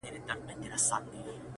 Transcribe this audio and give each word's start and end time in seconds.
•د 0.03 0.03
نوم 0.27 0.39
له 0.71 0.77
سيـتاره 0.87 1.09
دى 1.11 1.19
لـوېـدلى. 1.25 1.49